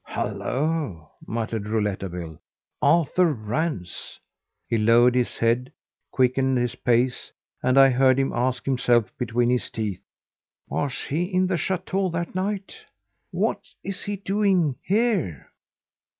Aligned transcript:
"Hullo!" 0.03 1.11
muttered 1.27 1.67
Rouletabille. 1.67 2.39
"Arthur 2.81 3.31
Rance!" 3.33 4.19
He 4.67 4.79
lowered 4.79 5.13
his 5.13 5.37
head, 5.37 5.71
quickened 6.11 6.57
his 6.57 6.73
pace, 6.73 7.31
and 7.61 7.77
I 7.79 7.89
heard 7.91 8.17
him 8.17 8.33
ask 8.33 8.65
himself 8.65 9.15
between 9.19 9.51
his 9.51 9.69
teeth: 9.69 10.01
"Was 10.67 10.99
he 11.03 11.25
in 11.25 11.45
the 11.45 11.55
chateau 11.55 12.09
that 12.09 12.33
night? 12.33 12.83
What 13.29 13.59
is 13.83 14.01
he 14.05 14.15
doing 14.15 14.75
here?" 14.81 15.51